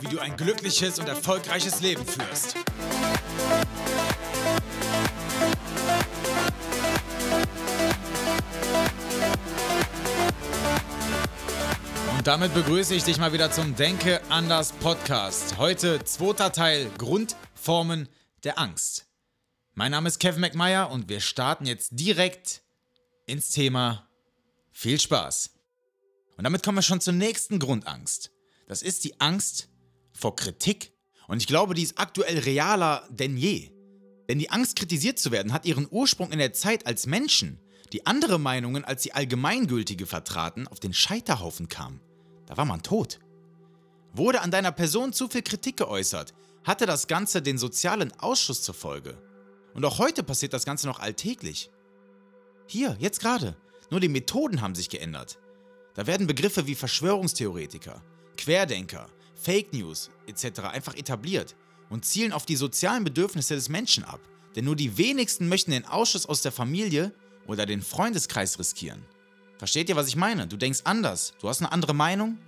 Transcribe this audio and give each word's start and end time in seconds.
wie 0.00 0.08
du 0.08 0.18
ein 0.18 0.36
glückliches 0.36 0.98
und 0.98 1.08
erfolgreiches 1.08 1.80
Leben 1.80 2.04
führst. 2.04 2.56
Und 12.16 12.26
damit 12.26 12.52
begrüße 12.54 12.94
ich 12.94 13.04
dich 13.04 13.18
mal 13.18 13.32
wieder 13.32 13.50
zum 13.50 13.76
Denke 13.76 14.20
anders 14.28 14.72
Podcast. 14.72 15.56
Heute 15.58 16.04
zweiter 16.04 16.52
Teil 16.52 16.90
Grundformen 16.98 18.08
der 18.44 18.58
Angst. 18.58 19.06
Mein 19.74 19.92
Name 19.92 20.08
ist 20.08 20.18
Kevin 20.18 20.40
McMeyer 20.40 20.90
und 20.90 21.08
wir 21.08 21.20
starten 21.20 21.66
jetzt 21.66 21.90
direkt 21.92 22.62
ins 23.26 23.50
Thema. 23.50 24.08
Viel 24.72 25.00
Spaß. 25.00 25.50
Und 26.36 26.44
damit 26.44 26.62
kommen 26.62 26.78
wir 26.78 26.82
schon 26.82 27.00
zur 27.00 27.14
nächsten 27.14 27.58
Grundangst. 27.58 28.30
Das 28.68 28.82
ist 28.82 29.04
die 29.04 29.20
Angst 29.20 29.68
vor 30.16 30.36
Kritik. 30.36 30.92
Und 31.28 31.38
ich 31.38 31.46
glaube, 31.46 31.74
die 31.74 31.82
ist 31.82 31.98
aktuell 31.98 32.38
realer 32.38 33.06
denn 33.10 33.36
je. 33.36 33.70
Denn 34.28 34.38
die 34.38 34.50
Angst, 34.50 34.76
kritisiert 34.76 35.18
zu 35.18 35.30
werden, 35.30 35.52
hat 35.52 35.66
ihren 35.66 35.86
Ursprung 35.90 36.32
in 36.32 36.38
der 36.38 36.52
Zeit, 36.52 36.86
als 36.86 37.06
Menschen, 37.06 37.60
die 37.92 38.06
andere 38.06 38.38
Meinungen 38.38 38.84
als 38.84 39.02
die 39.02 39.12
allgemeingültige 39.14 40.06
vertraten, 40.06 40.66
auf 40.66 40.80
den 40.80 40.92
Scheiterhaufen 40.92 41.68
kamen. 41.68 42.00
Da 42.46 42.56
war 42.56 42.64
man 42.64 42.82
tot. 42.82 43.20
Wurde 44.12 44.40
an 44.40 44.50
deiner 44.50 44.72
Person 44.72 45.12
zu 45.12 45.28
viel 45.28 45.42
Kritik 45.42 45.76
geäußert, 45.76 46.34
hatte 46.64 46.86
das 46.86 47.06
Ganze 47.06 47.42
den 47.42 47.58
sozialen 47.58 48.12
Ausschuss 48.18 48.62
zur 48.62 48.74
Folge. 48.74 49.22
Und 49.74 49.84
auch 49.84 49.98
heute 49.98 50.22
passiert 50.22 50.52
das 50.52 50.64
Ganze 50.64 50.86
noch 50.86 51.00
alltäglich. 51.00 51.70
Hier, 52.66 52.96
jetzt 52.98 53.20
gerade. 53.20 53.56
Nur 53.90 54.00
die 54.00 54.08
Methoden 54.08 54.60
haben 54.62 54.74
sich 54.74 54.88
geändert. 54.88 55.38
Da 55.94 56.06
werden 56.06 56.26
Begriffe 56.26 56.66
wie 56.66 56.74
Verschwörungstheoretiker, 56.74 58.02
Querdenker, 58.36 59.08
Fake 59.36 59.72
News 59.72 60.10
etc. 60.26 60.60
einfach 60.72 60.94
etabliert 60.94 61.54
und 61.90 62.04
zielen 62.04 62.32
auf 62.32 62.46
die 62.46 62.56
sozialen 62.56 63.04
Bedürfnisse 63.04 63.54
des 63.54 63.68
Menschen 63.68 64.04
ab. 64.04 64.20
Denn 64.56 64.64
nur 64.64 64.76
die 64.76 64.96
wenigsten 64.96 65.48
möchten 65.48 65.70
den 65.70 65.84
Ausschuss 65.84 66.26
aus 66.26 66.42
der 66.42 66.52
Familie 66.52 67.12
oder 67.46 67.66
den 67.66 67.82
Freundeskreis 67.82 68.58
riskieren. 68.58 69.04
Versteht 69.58 69.88
ihr, 69.88 69.96
was 69.96 70.08
ich 70.08 70.16
meine? 70.16 70.46
Du 70.46 70.56
denkst 70.56 70.80
anders, 70.84 71.34
du 71.40 71.48
hast 71.48 71.60
eine 71.60 71.72
andere 71.72 71.94
Meinung 71.94 72.38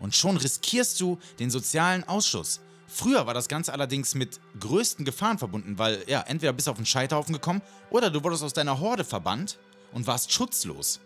und 0.00 0.14
schon 0.14 0.36
riskierst 0.36 1.00
du 1.00 1.18
den 1.38 1.50
sozialen 1.50 2.04
Ausschuss. 2.04 2.60
Früher 2.86 3.26
war 3.26 3.34
das 3.34 3.48
Ganze 3.48 3.72
allerdings 3.72 4.14
mit 4.14 4.38
größten 4.60 5.04
Gefahren 5.04 5.38
verbunden, 5.38 5.78
weil 5.78 6.04
ja, 6.06 6.20
entweder 6.22 6.52
bist 6.52 6.66
du 6.66 6.72
auf 6.72 6.76
den 6.76 6.86
Scheiterhaufen 6.86 7.32
gekommen 7.32 7.62
oder 7.90 8.10
du 8.10 8.22
wurdest 8.22 8.42
aus 8.42 8.52
deiner 8.52 8.78
Horde 8.78 9.04
verbannt 9.04 9.58
und 9.92 10.06
warst 10.06 10.30
schutzlos. 10.30 11.00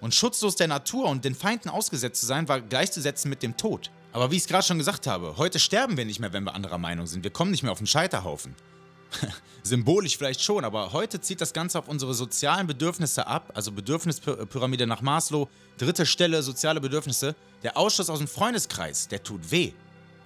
Und 0.00 0.14
schutzlos 0.14 0.54
der 0.54 0.68
Natur 0.68 1.08
und 1.08 1.24
den 1.24 1.34
Feinden 1.34 1.68
ausgesetzt 1.68 2.20
zu 2.20 2.26
sein, 2.26 2.48
war 2.48 2.60
gleichzusetzen 2.60 3.28
mit 3.28 3.42
dem 3.42 3.56
Tod. 3.56 3.90
Aber 4.18 4.32
wie 4.32 4.36
ich 4.36 4.42
es 4.42 4.48
gerade 4.48 4.64
schon 4.64 4.78
gesagt 4.78 5.06
habe, 5.06 5.36
heute 5.36 5.60
sterben 5.60 5.96
wir 5.96 6.04
nicht 6.04 6.18
mehr, 6.18 6.32
wenn 6.32 6.42
wir 6.42 6.52
anderer 6.52 6.78
Meinung 6.78 7.06
sind. 7.06 7.22
Wir 7.22 7.30
kommen 7.30 7.52
nicht 7.52 7.62
mehr 7.62 7.70
auf 7.70 7.78
den 7.78 7.86
Scheiterhaufen. 7.86 8.56
Symbolisch 9.62 10.16
vielleicht 10.16 10.42
schon, 10.42 10.64
aber 10.64 10.92
heute 10.92 11.20
zieht 11.20 11.40
das 11.40 11.52
Ganze 11.52 11.78
auf 11.78 11.86
unsere 11.86 12.14
sozialen 12.14 12.66
Bedürfnisse 12.66 13.28
ab, 13.28 13.52
also 13.54 13.70
Bedürfnispyramide 13.70 14.88
nach 14.88 15.02
Maslow, 15.02 15.48
dritte 15.78 16.04
Stelle 16.04 16.42
soziale 16.42 16.80
Bedürfnisse. 16.80 17.36
Der 17.62 17.76
Ausschluss 17.76 18.10
aus 18.10 18.18
dem 18.18 18.26
Freundeskreis, 18.26 19.06
der 19.06 19.22
tut 19.22 19.52
weh. 19.52 19.72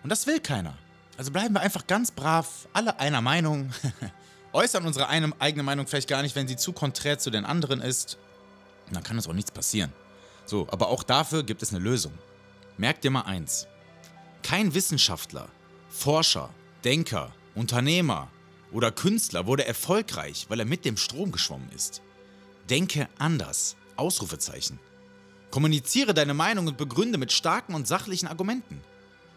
Und 0.03 0.09
das 0.09 0.27
will 0.27 0.41
keiner. 0.41 0.73
Also 1.19 1.31
bleiben 1.31 1.53
wir 1.55 1.61
einfach 1.61 1.87
ganz 1.87 2.11
brav, 2.11 2.67
alle 2.73 2.99
einer 2.99 3.21
Meinung, 3.21 3.75
äußern 4.55 4.87
unsere 4.87 5.11
eigene 5.11 5.63
Meinung 5.63 5.87
vielleicht 5.87 6.09
gar 6.09 6.23
nicht, 6.23 6.35
wenn 6.35 6.49
sie 6.49 6.57
zu 6.57 6.73
konträr 6.73 7.19
zu 7.19 7.29
den 7.29 7.45
anderen 7.45 7.83
ist. 7.83 8.17
Und 8.87 8.97
dann 8.97 9.03
kann 9.03 9.17
uns 9.17 9.29
auch 9.29 9.35
nichts 9.35 9.51
passieren. 9.51 9.93
So, 10.47 10.67
aber 10.71 10.89
auch 10.89 11.03
dafür 11.03 11.43
gibt 11.43 11.63
es 11.63 11.75
eine 11.75 11.85
Lösung. 11.85 12.15
Merkt 12.79 13.05
dir 13.05 13.11
mal 13.11 13.27
eins. 13.27 13.69
Kein 14.53 14.75
Wissenschaftler, 14.75 15.49
Forscher, 15.89 16.51
Denker, 16.85 17.35
Unternehmer, 17.55 18.29
oder 18.71 18.93
Künstler 18.93 19.47
wurde 19.47 19.65
erfolgreich, 19.65 20.45
weil 20.51 20.61
er 20.61 20.67
mit 20.67 20.85
dem 20.85 20.99
Strom 20.99 21.33
geschwommen 21.33 21.71
ist. 21.75 22.03
Denke 22.69 23.09
anders. 23.17 23.77
Ausrufezeichen. 23.97 24.79
Kommuniziere 25.51 26.13
deine 26.13 26.35
Meinung 26.35 26.67
und 26.67 26.77
begründe 26.77 27.17
mit 27.17 27.33
starken 27.33 27.75
und 27.75 27.89
sachlichen 27.89 28.27
Argumenten. 28.27 28.83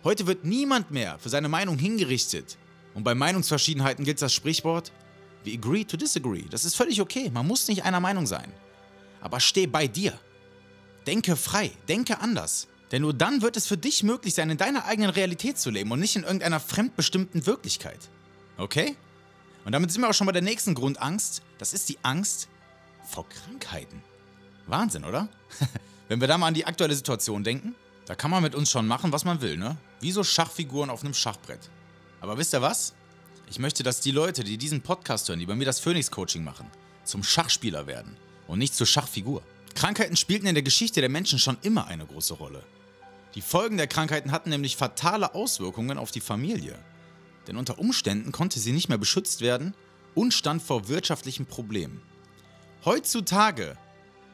Heute 0.03 0.27
wird 0.27 0.43
niemand 0.43 0.91
mehr 0.91 1.17
für 1.17 1.29
seine 1.29 1.47
Meinung 1.47 1.77
hingerichtet. 1.77 2.57
Und 2.93 3.05
bei 3.05 3.15
Meinungsverschiedenheiten 3.15 4.03
gilt 4.03 4.21
das 4.21 4.33
Sprichwort, 4.33 4.91
we 5.45 5.53
agree 5.53 5.85
to 5.85 5.95
disagree. 5.95 6.43
Das 6.49 6.65
ist 6.65 6.75
völlig 6.75 6.99
okay, 6.99 7.31
man 7.33 7.47
muss 7.47 7.69
nicht 7.69 7.85
einer 7.85 8.01
Meinung 8.01 8.27
sein. 8.27 8.51
Aber 9.21 9.39
steh 9.39 9.65
bei 9.65 9.87
dir. 9.87 10.19
Denke 11.07 11.37
frei, 11.37 11.71
denke 11.87 12.19
anders. 12.19 12.67
Denn 12.95 13.01
nur 13.01 13.13
dann 13.13 13.41
wird 13.41 13.57
es 13.57 13.67
für 13.67 13.75
dich 13.75 14.03
möglich 14.03 14.35
sein, 14.35 14.49
in 14.49 14.57
deiner 14.57 14.85
eigenen 14.85 15.09
Realität 15.09 15.59
zu 15.59 15.69
leben 15.69 15.91
und 15.91 15.99
nicht 15.99 16.15
in 16.15 16.23
irgendeiner 16.23 16.61
fremdbestimmten 16.61 17.45
Wirklichkeit. 17.45 17.99
Okay? 18.55 18.95
Und 19.65 19.73
damit 19.73 19.91
sind 19.91 20.01
wir 20.01 20.09
auch 20.09 20.13
schon 20.13 20.27
bei 20.27 20.31
der 20.31 20.41
nächsten 20.41 20.75
Grundangst. 20.75 21.41
Das 21.57 21.73
ist 21.73 21.89
die 21.89 21.97
Angst 22.03 22.47
vor 23.05 23.27
Krankheiten. 23.27 24.01
Wahnsinn, 24.67 25.03
oder? 25.03 25.27
Wenn 26.07 26.21
wir 26.21 26.29
da 26.29 26.37
mal 26.37 26.47
an 26.47 26.53
die 26.53 26.65
aktuelle 26.65 26.95
Situation 26.95 27.43
denken, 27.43 27.75
da 28.05 28.15
kann 28.15 28.31
man 28.31 28.41
mit 28.41 28.55
uns 28.55 28.71
schon 28.71 28.87
machen, 28.87 29.11
was 29.11 29.25
man 29.25 29.41
will, 29.41 29.57
ne? 29.57 29.75
Wie 29.99 30.13
so 30.13 30.23
Schachfiguren 30.23 30.89
auf 30.89 31.03
einem 31.03 31.13
Schachbrett. 31.13 31.69
Aber 32.21 32.37
wisst 32.37 32.53
ihr 32.53 32.61
was? 32.61 32.93
Ich 33.49 33.59
möchte, 33.59 33.83
dass 33.83 33.99
die 33.99 34.11
Leute, 34.11 34.45
die 34.45 34.57
diesen 34.57 34.79
Podcast 34.79 35.27
hören, 35.27 35.39
die 35.39 35.45
bei 35.45 35.55
mir 35.55 35.65
das 35.65 35.81
Phoenix-Coaching 35.81 36.45
machen, 36.45 36.71
zum 37.03 37.23
Schachspieler 37.23 37.87
werden 37.87 38.15
und 38.47 38.59
nicht 38.59 38.73
zur 38.73 38.87
Schachfigur. 38.87 39.43
Krankheiten 39.73 40.15
spielten 40.15 40.47
in 40.47 40.55
der 40.55 40.63
Geschichte 40.63 41.01
der 41.01 41.09
Menschen 41.09 41.39
schon 41.39 41.57
immer 41.61 41.87
eine 41.87 42.05
große 42.05 42.35
Rolle. 42.35 42.63
Die 43.35 43.41
Folgen 43.41 43.77
der 43.77 43.87
Krankheiten 43.87 44.31
hatten 44.31 44.49
nämlich 44.49 44.77
fatale 44.77 45.35
Auswirkungen 45.35 45.97
auf 45.97 46.11
die 46.11 46.21
Familie 46.21 46.79
denn 47.47 47.57
unter 47.57 47.79
Umständen 47.79 48.31
konnte 48.31 48.59
sie 48.59 48.71
nicht 48.71 48.89
mehr 48.89 48.97
beschützt 48.97 49.41
werden 49.41 49.73
und 50.13 50.33
stand 50.33 50.61
vor 50.61 50.87
wirtschaftlichen 50.87 51.45
Problemen. 51.45 52.01
Heutzutage 52.83 53.77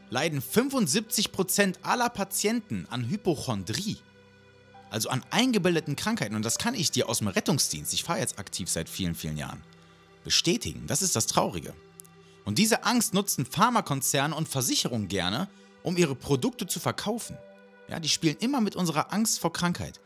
leiden 0.09 0.41
75% 0.41 1.75
aller 1.83 2.09
Patienten 2.09 2.85
an 2.89 3.09
Hypochondrie, 3.09 3.97
also 4.89 5.09
an 5.09 5.23
eingebildeten 5.31 5.95
Krankheiten. 5.95 6.35
Und 6.35 6.43
das 6.43 6.57
kann 6.57 6.73
ich 6.73 6.91
dir 6.91 7.07
aus 7.07 7.19
dem 7.19 7.29
Rettungsdienst, 7.29 7.93
ich 7.93 8.03
fahre 8.03 8.19
jetzt 8.19 8.39
aktiv 8.39 8.69
seit 8.69 8.89
vielen, 8.89 9.15
vielen 9.15 9.37
Jahren, 9.37 9.63
bestätigen. 10.23 10.85
Das 10.87 11.01
ist 11.01 11.15
das 11.15 11.27
Traurige. 11.27 11.73
Und 12.43 12.57
diese 12.57 12.83
Angst 12.83 13.13
nutzen 13.13 13.45
Pharmakonzerne 13.45 14.35
und 14.35 14.49
Versicherungen 14.49 15.07
gerne, 15.07 15.47
um 15.83 15.95
ihre 15.95 16.15
Produkte 16.15 16.67
zu 16.67 16.79
verkaufen. 16.79 17.37
Ja, 17.89 17.99
die 17.99 18.09
spielen 18.09 18.37
immer 18.39 18.61
mit 18.61 18.75
unserer 18.75 19.11
Angst 19.13 19.39
vor 19.39 19.51
Krankheit. 19.51 19.99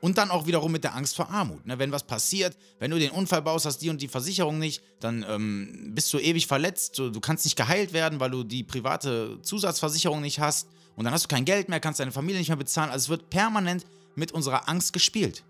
Und 0.00 0.18
dann 0.18 0.32
auch 0.32 0.46
wiederum 0.46 0.72
mit 0.72 0.82
der 0.82 0.96
Angst 0.96 1.14
vor 1.14 1.30
Armut. 1.30 1.64
Ne? 1.64 1.78
Wenn 1.78 1.92
was 1.92 2.02
passiert, 2.02 2.56
wenn 2.80 2.90
du 2.90 2.98
den 2.98 3.12
Unfall 3.12 3.40
baust, 3.40 3.66
hast 3.66 3.78
die 3.78 3.88
und 3.88 4.02
die 4.02 4.08
Versicherung 4.08 4.58
nicht, 4.58 4.82
dann 4.98 5.24
ähm, 5.28 5.92
bist 5.94 6.12
du 6.12 6.18
ewig 6.18 6.48
verletzt. 6.48 6.98
Du, 6.98 7.10
du, 7.10 7.20
kannst 7.20 7.44
nicht 7.44 7.56
geheilt 7.56 7.92
werden, 7.92 8.18
weil 8.18 8.30
du 8.30 8.42
die 8.42 8.64
private 8.64 9.38
Zusatzversicherung 9.42 10.20
nicht 10.20 10.40
hast. 10.40 10.66
Und 10.96 11.04
dann 11.04 11.14
hast 11.14 11.24
du 11.24 11.28
kein 11.28 11.44
Geld 11.44 11.68
mehr, 11.68 11.78
kannst 11.78 12.00
deine 12.00 12.10
Familie 12.10 12.40
nicht 12.40 12.48
mehr 12.48 12.56
bezahlen. 12.56 12.90
Also 12.90 13.04
es 13.04 13.08
wird 13.10 13.30
permanent 13.30 13.86
mit 14.16 14.32
unserer 14.32 14.68
Angst 14.68 14.92
gespielt. 14.92 15.44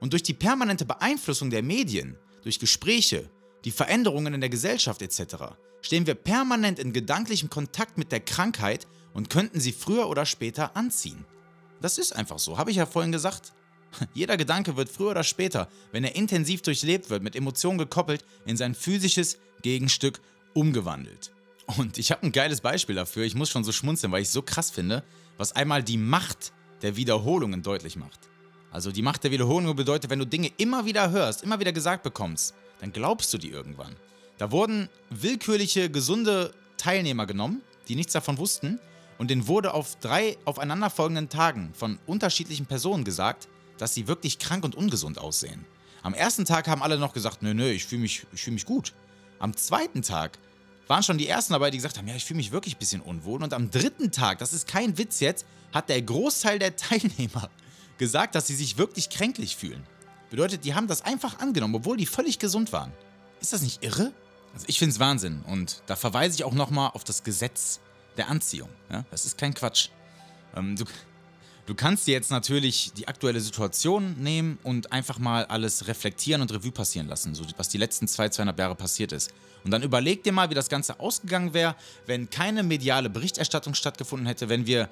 Und 0.00 0.14
durch 0.14 0.22
die 0.22 0.34
permanente 0.34 0.86
Beeinflussung 0.86 1.50
der 1.50 1.62
Medien, 1.62 2.16
durch 2.42 2.58
Gespräche, 2.58 3.28
die 3.64 3.70
Veränderungen 3.70 4.34
in 4.34 4.40
der 4.40 4.50
Gesellschaft 4.50 5.02
etc., 5.02 5.36
stehen 5.82 6.06
wir 6.06 6.14
permanent 6.14 6.78
in 6.78 6.92
gedanklichem 6.92 7.50
Kontakt 7.50 7.98
mit 7.98 8.10
der 8.10 8.20
Krankheit 8.20 8.86
und 9.18 9.30
könnten 9.30 9.58
sie 9.58 9.72
früher 9.72 10.08
oder 10.08 10.24
später 10.24 10.76
anziehen. 10.76 11.24
Das 11.80 11.98
ist 11.98 12.14
einfach 12.14 12.38
so, 12.38 12.56
habe 12.56 12.70
ich 12.70 12.76
ja 12.76 12.86
vorhin 12.86 13.10
gesagt. 13.10 13.52
Jeder 14.14 14.36
Gedanke 14.36 14.76
wird 14.76 14.88
früher 14.88 15.10
oder 15.10 15.24
später, 15.24 15.66
wenn 15.90 16.04
er 16.04 16.14
intensiv 16.14 16.62
durchlebt 16.62 17.10
wird, 17.10 17.24
mit 17.24 17.34
Emotionen 17.34 17.78
gekoppelt, 17.78 18.24
in 18.46 18.56
sein 18.56 18.76
physisches 18.76 19.38
Gegenstück 19.62 20.20
umgewandelt. 20.54 21.32
Und 21.76 21.98
ich 21.98 22.12
habe 22.12 22.22
ein 22.22 22.30
geiles 22.30 22.60
Beispiel 22.60 22.94
dafür, 22.94 23.24
ich 23.24 23.34
muss 23.34 23.50
schon 23.50 23.64
so 23.64 23.72
schmunzeln, 23.72 24.12
weil 24.12 24.22
ich 24.22 24.28
es 24.28 24.32
so 24.32 24.40
krass 24.40 24.70
finde, 24.70 25.02
was 25.36 25.50
einmal 25.50 25.82
die 25.82 25.98
Macht 25.98 26.52
der 26.82 26.94
Wiederholungen 26.94 27.64
deutlich 27.64 27.96
macht. 27.96 28.20
Also 28.70 28.92
die 28.92 29.02
Macht 29.02 29.24
der 29.24 29.32
Wiederholungen 29.32 29.74
bedeutet, 29.74 30.10
wenn 30.10 30.20
du 30.20 30.26
Dinge 30.26 30.52
immer 30.58 30.84
wieder 30.84 31.10
hörst, 31.10 31.42
immer 31.42 31.58
wieder 31.58 31.72
gesagt 31.72 32.04
bekommst, 32.04 32.54
dann 32.80 32.92
glaubst 32.92 33.34
du 33.34 33.38
die 33.38 33.50
irgendwann. 33.50 33.96
Da 34.36 34.52
wurden 34.52 34.88
willkürliche, 35.10 35.90
gesunde 35.90 36.54
Teilnehmer 36.76 37.26
genommen, 37.26 37.62
die 37.88 37.96
nichts 37.96 38.12
davon 38.12 38.38
wussten, 38.38 38.78
und 39.18 39.30
denen 39.30 39.48
wurde 39.48 39.74
auf 39.74 39.96
drei 39.96 40.36
aufeinanderfolgenden 40.44 41.28
Tagen 41.28 41.72
von 41.74 41.98
unterschiedlichen 42.06 42.66
Personen 42.66 43.04
gesagt, 43.04 43.48
dass 43.76 43.94
sie 43.94 44.08
wirklich 44.08 44.38
krank 44.38 44.64
und 44.64 44.74
ungesund 44.74 45.18
aussehen. 45.18 45.64
Am 46.02 46.14
ersten 46.14 46.44
Tag 46.44 46.68
haben 46.68 46.82
alle 46.82 46.98
noch 46.98 47.12
gesagt, 47.12 47.42
nö, 47.42 47.54
nö, 47.54 47.68
ich 47.68 47.84
fühle 47.84 48.02
mich, 48.02 48.26
fühl 48.34 48.52
mich 48.52 48.64
gut. 48.64 48.92
Am 49.38 49.56
zweiten 49.56 50.02
Tag 50.02 50.38
waren 50.86 51.02
schon 51.02 51.18
die 51.18 51.28
ersten 51.28 51.52
dabei, 51.52 51.70
die 51.70 51.78
gesagt 51.78 51.98
haben, 51.98 52.08
ja, 52.08 52.14
ich 52.14 52.24
fühle 52.24 52.38
mich 52.38 52.52
wirklich 52.52 52.76
ein 52.76 52.78
bisschen 52.78 53.00
unwohl. 53.00 53.42
Und 53.42 53.52
am 53.52 53.70
dritten 53.70 54.10
Tag, 54.10 54.38
das 54.38 54.52
ist 54.52 54.66
kein 54.66 54.96
Witz 54.96 55.20
jetzt, 55.20 55.44
hat 55.72 55.88
der 55.88 56.00
Großteil 56.00 56.58
der 56.58 56.76
Teilnehmer 56.76 57.50
gesagt, 57.98 58.34
dass 58.34 58.46
sie 58.46 58.54
sich 58.54 58.78
wirklich 58.78 59.10
kränklich 59.10 59.56
fühlen. 59.56 59.84
Bedeutet, 60.30 60.64
die 60.64 60.74
haben 60.74 60.86
das 60.86 61.02
einfach 61.02 61.40
angenommen, 61.40 61.74
obwohl 61.74 61.96
die 61.96 62.06
völlig 62.06 62.38
gesund 62.38 62.72
waren. 62.72 62.92
Ist 63.40 63.52
das 63.52 63.62
nicht 63.62 63.82
irre? 63.82 64.12
Also 64.54 64.66
ich 64.68 64.78
finde 64.78 64.92
es 64.92 65.00
Wahnsinn 65.00 65.42
und 65.42 65.82
da 65.86 65.96
verweise 65.96 66.34
ich 66.34 66.44
auch 66.44 66.54
nochmal 66.54 66.90
auf 66.94 67.04
das 67.04 67.22
Gesetz 67.22 67.80
der 68.18 68.28
Anziehung. 68.28 68.68
Ja? 68.90 69.04
Das 69.10 69.24
ist 69.24 69.38
kein 69.38 69.54
Quatsch. 69.54 69.88
Ähm, 70.56 70.76
du, 70.76 70.84
du 71.66 71.74
kannst 71.74 72.06
dir 72.06 72.12
jetzt 72.12 72.30
natürlich 72.30 72.92
die 72.94 73.08
aktuelle 73.08 73.40
Situation 73.40 74.16
nehmen 74.18 74.58
und 74.62 74.92
einfach 74.92 75.18
mal 75.18 75.44
alles 75.46 75.86
reflektieren 75.86 76.42
und 76.42 76.52
Revue 76.52 76.72
passieren 76.72 77.08
lassen, 77.08 77.34
so 77.34 77.44
was 77.56 77.68
die 77.68 77.78
letzten 77.78 78.08
zwei, 78.08 78.28
zweieinhalb 78.28 78.58
Jahre 78.58 78.74
passiert 78.74 79.12
ist. 79.12 79.32
Und 79.64 79.70
dann 79.70 79.82
überleg 79.82 80.22
dir 80.22 80.32
mal, 80.32 80.50
wie 80.50 80.54
das 80.54 80.68
Ganze 80.68 81.00
ausgegangen 81.00 81.54
wäre, 81.54 81.74
wenn 82.06 82.30
keine 82.30 82.62
mediale 82.62 83.10
Berichterstattung 83.10 83.74
stattgefunden 83.74 84.26
hätte, 84.26 84.48
wenn 84.48 84.66
wir 84.66 84.88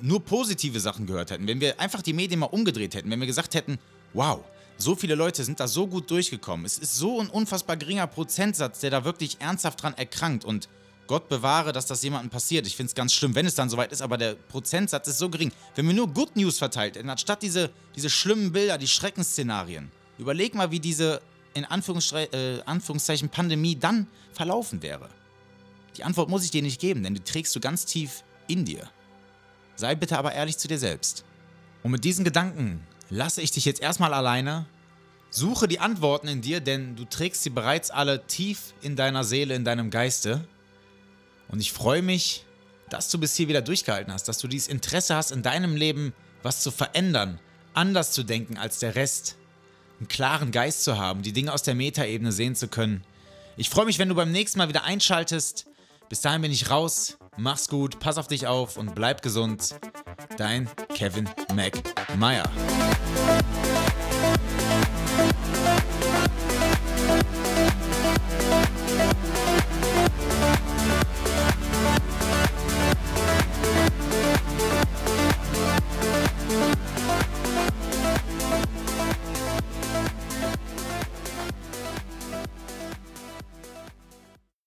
nur 0.00 0.24
positive 0.24 0.80
Sachen 0.80 1.06
gehört 1.06 1.30
hätten, 1.30 1.46
wenn 1.46 1.60
wir 1.60 1.78
einfach 1.80 2.02
die 2.02 2.12
Medien 2.12 2.40
mal 2.40 2.46
umgedreht 2.46 2.94
hätten, 2.94 3.10
wenn 3.10 3.20
wir 3.20 3.26
gesagt 3.26 3.54
hätten, 3.54 3.78
wow, 4.12 4.40
so 4.76 4.96
viele 4.96 5.14
Leute 5.14 5.44
sind 5.44 5.60
da 5.60 5.68
so 5.68 5.86
gut 5.86 6.10
durchgekommen. 6.10 6.66
Es 6.66 6.78
ist 6.78 6.96
so 6.96 7.20
ein 7.20 7.28
unfassbar 7.28 7.76
geringer 7.76 8.06
Prozentsatz, 8.06 8.80
der 8.80 8.90
da 8.90 9.04
wirklich 9.04 9.40
ernsthaft 9.40 9.82
dran 9.82 9.94
erkrankt 9.94 10.44
und 10.44 10.68
Gott 11.06 11.28
bewahre, 11.28 11.72
dass 11.72 11.86
das 11.86 12.02
jemandem 12.02 12.30
passiert. 12.30 12.66
Ich 12.66 12.76
finde 12.76 12.88
es 12.88 12.94
ganz 12.94 13.12
schlimm, 13.12 13.34
wenn 13.34 13.46
es 13.46 13.54
dann 13.54 13.68
soweit 13.68 13.92
ist, 13.92 14.02
aber 14.02 14.16
der 14.16 14.34
Prozentsatz 14.34 15.08
ist 15.08 15.18
so 15.18 15.28
gering. 15.28 15.52
Wenn 15.74 15.86
wir 15.86 15.94
nur 15.94 16.08
Good 16.08 16.36
News 16.36 16.58
verteilt 16.58 16.96
hätten, 16.96 17.10
anstatt 17.10 17.42
diese, 17.42 17.70
diese 17.94 18.10
schlimmen 18.10 18.52
Bilder, 18.52 18.78
die 18.78 18.88
Schreckensszenarien, 18.88 19.90
überleg 20.18 20.54
mal, 20.54 20.70
wie 20.70 20.80
diese 20.80 21.20
in 21.54 21.64
Anführungstre 21.64 22.24
äh, 22.32 22.62
Anführungszeichen 22.64 23.28
Pandemie 23.28 23.76
dann 23.76 24.06
verlaufen 24.32 24.82
wäre. 24.82 25.08
Die 25.96 26.04
Antwort 26.04 26.28
muss 26.28 26.44
ich 26.44 26.50
dir 26.50 26.62
nicht 26.62 26.80
geben, 26.80 27.02
denn 27.02 27.14
die 27.14 27.20
trägst 27.20 27.54
du 27.54 27.60
ganz 27.60 27.84
tief 27.84 28.24
in 28.48 28.64
dir. 28.64 28.88
Sei 29.76 29.94
bitte 29.94 30.18
aber 30.18 30.32
ehrlich 30.32 30.58
zu 30.58 30.68
dir 30.68 30.78
selbst. 30.78 31.24
Und 31.82 31.92
mit 31.92 32.04
diesen 32.04 32.24
Gedanken 32.24 32.84
lasse 33.10 33.42
ich 33.42 33.50
dich 33.50 33.64
jetzt 33.64 33.80
erstmal 33.80 34.14
alleine. 34.14 34.66
Suche 35.30 35.68
die 35.68 35.80
Antworten 35.80 36.28
in 36.28 36.42
dir, 36.42 36.60
denn 36.60 36.96
du 36.96 37.04
trägst 37.04 37.42
sie 37.42 37.50
bereits 37.50 37.90
alle 37.90 38.26
tief 38.26 38.72
in 38.82 38.96
deiner 38.96 39.24
Seele, 39.24 39.54
in 39.54 39.64
deinem 39.64 39.90
Geiste. 39.90 40.46
Und 41.48 41.60
ich 41.60 41.72
freue 41.72 42.02
mich, 42.02 42.44
dass 42.90 43.10
du 43.10 43.18
bis 43.18 43.34
hier 43.34 43.48
wieder 43.48 43.62
durchgehalten 43.62 44.12
hast, 44.12 44.28
dass 44.28 44.38
du 44.38 44.48
dieses 44.48 44.68
Interesse 44.68 45.16
hast, 45.16 45.30
in 45.32 45.42
deinem 45.42 45.76
Leben 45.76 46.12
was 46.42 46.60
zu 46.60 46.70
verändern, 46.70 47.40
anders 47.72 48.12
zu 48.12 48.22
denken 48.22 48.58
als 48.58 48.78
der 48.78 48.94
Rest, 48.94 49.36
einen 49.98 50.08
klaren 50.08 50.52
Geist 50.52 50.84
zu 50.84 50.98
haben, 50.98 51.22
die 51.22 51.32
Dinge 51.32 51.52
aus 51.52 51.62
der 51.62 51.74
Metaebene 51.74 52.32
sehen 52.32 52.54
zu 52.54 52.68
können. 52.68 53.04
Ich 53.56 53.70
freue 53.70 53.86
mich, 53.86 53.98
wenn 53.98 54.08
du 54.08 54.14
beim 54.14 54.32
nächsten 54.32 54.58
Mal 54.58 54.68
wieder 54.68 54.84
einschaltest. 54.84 55.66
Bis 56.08 56.20
dahin 56.20 56.42
bin 56.42 56.52
ich 56.52 56.70
raus. 56.70 57.16
Mach's 57.36 57.68
gut, 57.68 57.98
pass 58.00 58.18
auf 58.18 58.28
dich 58.28 58.46
auf 58.46 58.76
und 58.76 58.94
bleib 58.94 59.22
gesund. 59.22 59.74
Dein 60.36 60.68
Kevin 60.94 61.28
McMeyer. 61.54 62.44